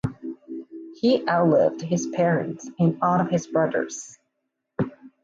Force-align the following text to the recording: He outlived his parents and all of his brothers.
He 0.95 1.27
outlived 1.29 1.81
his 1.81 2.07
parents 2.07 2.67
and 2.79 2.97
all 3.03 3.21
of 3.21 3.29
his 3.29 3.45
brothers. 3.45 4.17